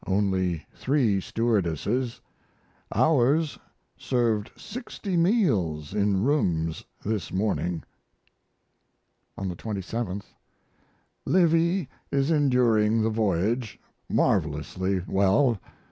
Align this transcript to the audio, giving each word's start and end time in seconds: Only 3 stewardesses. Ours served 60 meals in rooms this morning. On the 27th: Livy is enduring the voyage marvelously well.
Only 0.07 0.65
3 0.73 1.21
stewardesses. 1.21 2.21
Ours 2.91 3.59
served 3.99 4.49
60 4.59 5.15
meals 5.15 5.93
in 5.93 6.23
rooms 6.23 6.83
this 7.05 7.31
morning. 7.31 7.83
On 9.37 9.47
the 9.47 9.55
27th: 9.55 10.23
Livy 11.27 11.87
is 12.09 12.31
enduring 12.31 13.03
the 13.03 13.11
voyage 13.11 13.79
marvelously 14.09 15.03
well. 15.07 15.59